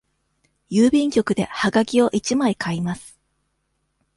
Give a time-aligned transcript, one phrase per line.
[0.71, 3.19] 郵便局ではがきを一枚買います。